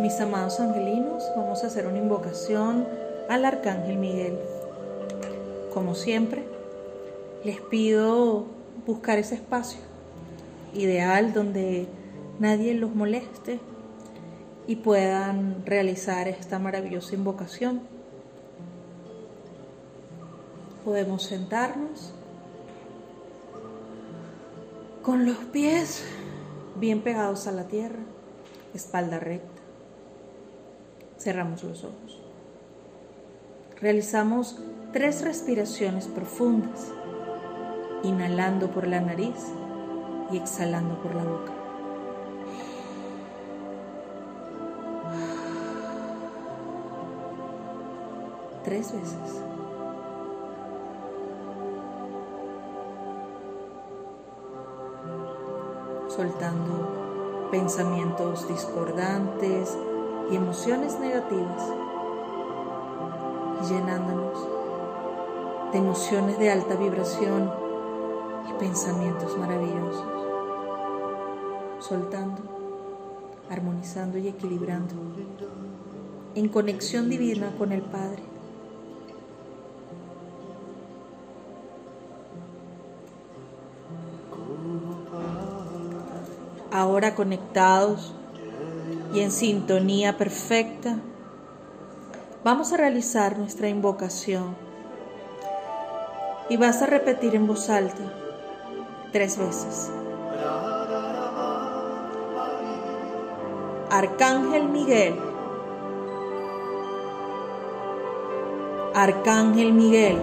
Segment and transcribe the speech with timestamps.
[0.00, 2.86] Mis amados angelinos, vamos a hacer una invocación
[3.28, 4.38] al Arcángel Miguel.
[5.74, 6.44] Como siempre,
[7.44, 8.46] les pido
[8.86, 9.80] buscar ese espacio
[10.72, 11.86] ideal donde
[12.38, 13.60] nadie los moleste
[14.66, 17.82] y puedan realizar esta maravillosa invocación.
[20.86, 22.12] Podemos sentarnos
[25.02, 26.02] con los pies
[26.76, 28.00] bien pegados a la tierra,
[28.74, 29.51] espalda recta.
[31.22, 32.20] Cerramos los ojos.
[33.80, 34.58] Realizamos
[34.92, 36.90] tres respiraciones profundas,
[38.02, 39.36] inhalando por la nariz
[40.32, 41.52] y exhalando por la boca.
[48.64, 49.42] Tres veces.
[56.08, 59.78] soltando pensamientos discordantes
[60.36, 61.72] emociones negativas
[63.62, 64.48] y llenándonos
[65.72, 67.50] de emociones de alta vibración
[68.48, 70.04] y pensamientos maravillosos,
[71.80, 72.42] soltando,
[73.50, 74.94] armonizando y equilibrando
[76.34, 78.22] en conexión divina con el Padre.
[86.70, 88.14] Ahora conectados
[89.12, 90.96] y en sintonía perfecta,
[92.44, 94.56] vamos a realizar nuestra invocación
[96.48, 98.02] y vas a repetir en voz alta
[99.12, 99.90] tres veces.
[103.90, 105.18] Arcángel Miguel,
[108.94, 110.18] Arcángel Miguel,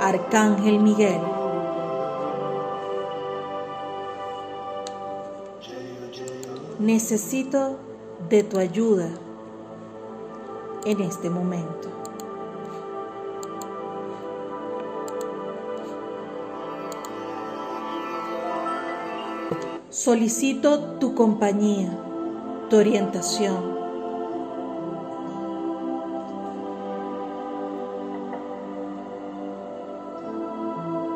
[0.00, 1.33] Arcángel Miguel.
[6.84, 7.78] Necesito
[8.28, 9.08] de tu ayuda
[10.84, 11.88] en este momento.
[19.88, 21.88] Solicito tu compañía,
[22.68, 23.64] tu orientación.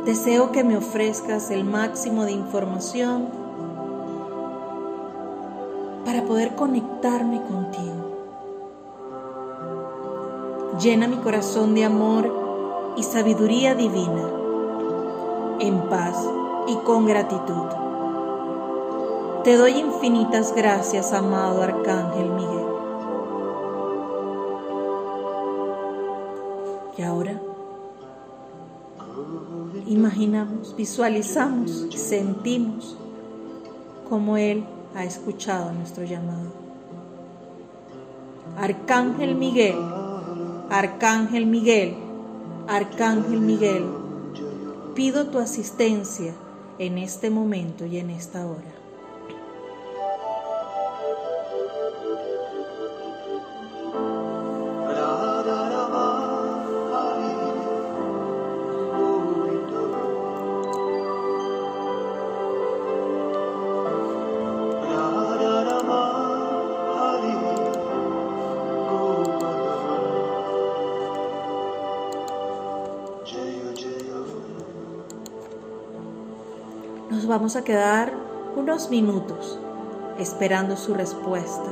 [0.07, 3.38] Deseo que me ofrezcas el máximo de información
[6.09, 8.17] para poder conectarme contigo.
[10.81, 14.27] Llena mi corazón de amor y sabiduría divina,
[15.61, 16.17] en paz
[16.67, 17.67] y con gratitud.
[19.45, 22.67] Te doy infinitas gracias, amado Arcángel Miguel.
[26.97, 27.39] Y ahora
[29.87, 32.97] imaginamos, visualizamos sentimos
[34.09, 36.53] como Él ha escuchado nuestro llamado.
[38.57, 39.77] Arcángel Miguel,
[40.71, 41.97] Arcángel Miguel,
[42.67, 43.87] Arcángel Miguel,
[44.95, 46.35] pido tu asistencia
[46.79, 48.88] en este momento y en esta hora.
[77.29, 78.13] Vamos a quedar
[78.57, 79.59] unos minutos
[80.19, 81.71] esperando su respuesta,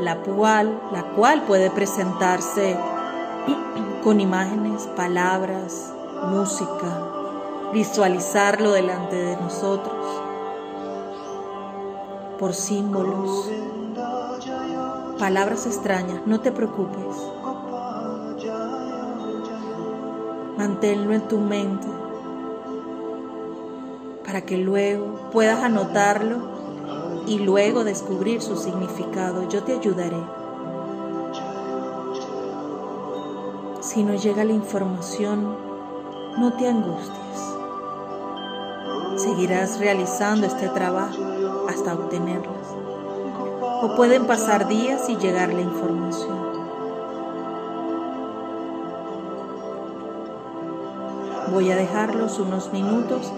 [0.00, 2.76] la cual, la cual puede presentarse
[4.04, 5.94] con imágenes, palabras,
[6.28, 10.22] música, visualizarlo delante de nosotros,
[12.38, 13.48] por símbolos,
[15.20, 17.16] palabras extrañas, no te preocupes.
[20.58, 22.03] Manténlo en tu mente
[24.34, 26.38] para que luego puedas anotarlo
[27.24, 29.48] y luego descubrir su significado.
[29.48, 30.20] Yo te ayudaré.
[33.80, 35.56] Si no llega la información,
[36.36, 37.14] no te angusties.
[39.18, 41.22] Seguirás realizando este trabajo
[41.68, 42.66] hasta obtenerlas.
[43.82, 46.38] O pueden pasar días y llegar la información.
[51.52, 53.32] Voy a dejarlos unos minutos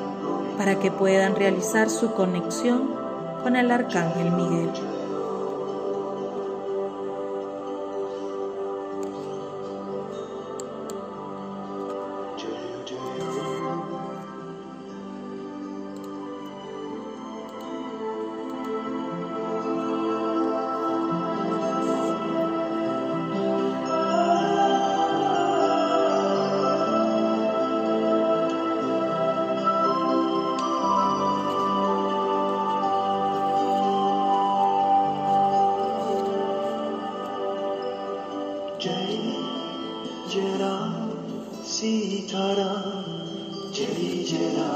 [0.57, 2.95] para que puedan realizar su conexión
[3.43, 4.71] con el Arcángel Miguel.
[40.37, 40.75] जरा
[41.67, 42.47] सीधा
[43.77, 44.69] जय जरा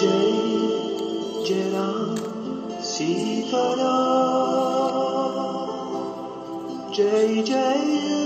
[0.00, 0.32] जय
[1.48, 1.86] जरा
[2.82, 3.64] सीधा
[6.96, 8.23] जय जय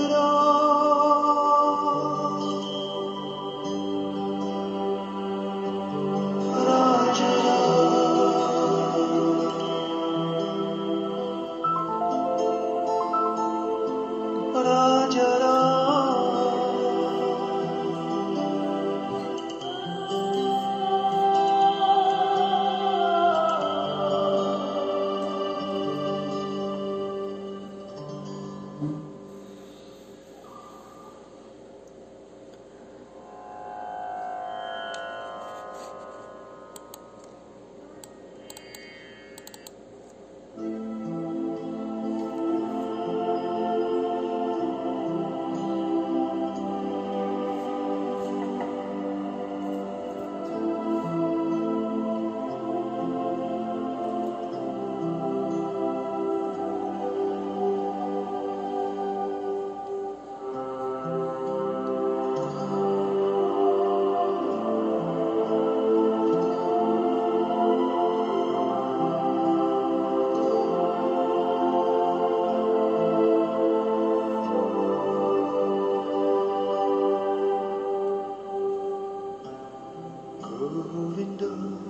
[80.68, 81.87] over and over.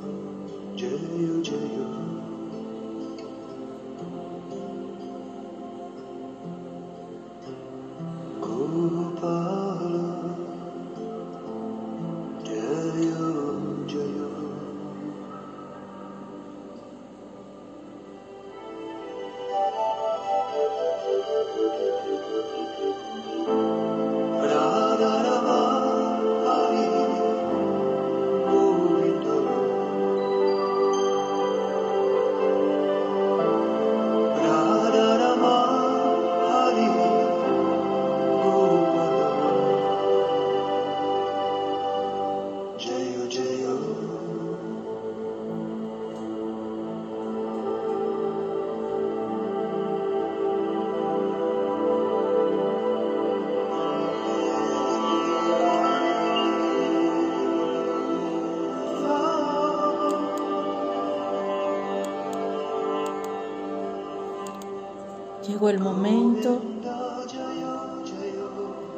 [65.61, 66.61] El momento,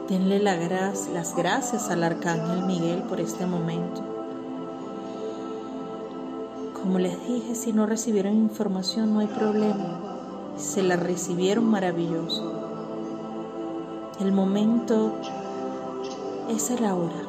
[0.09, 4.03] denle las gracias al Arcángel Miguel por este momento.
[6.75, 10.01] Como les dije, si no recibieron información no hay problema.
[10.59, 12.53] Se la recibieron, maravilloso.
[14.21, 15.15] El momento
[16.51, 17.23] es el ahora.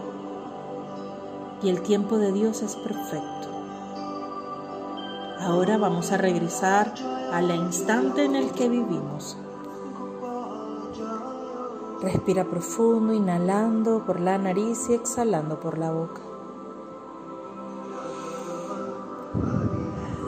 [1.63, 3.50] Y el tiempo de Dios es perfecto.
[5.41, 6.94] Ahora vamos a regresar
[7.33, 9.35] al instante en el que vivimos.
[11.99, 16.21] Respira profundo, inhalando por la nariz y exhalando por la boca.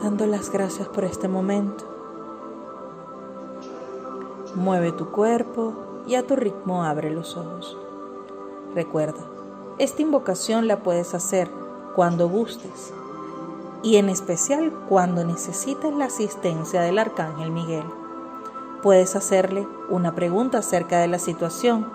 [0.02, 1.84] Dando las gracias por este momento.
[4.56, 5.74] Mueve tu cuerpo
[6.08, 7.78] y a tu ritmo abre los ojos.
[8.74, 9.24] Recuerda,
[9.78, 11.48] esta invocación la puedes hacer
[11.94, 12.92] cuando gustes
[13.84, 17.84] y en especial cuando necesites la asistencia del Arcángel Miguel.
[18.82, 21.92] Puedes hacerle una pregunta acerca de la situación,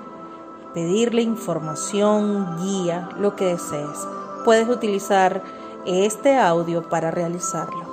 [0.73, 4.07] pedirle información, guía, lo que desees.
[4.45, 5.41] Puedes utilizar
[5.85, 7.88] este audio para realizarlo.